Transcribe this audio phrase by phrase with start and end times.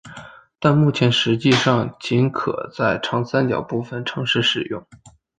[0.59, 4.83] 但目前实际上仅可在长三角部分城市使用。